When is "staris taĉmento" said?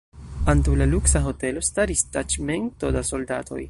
1.69-2.95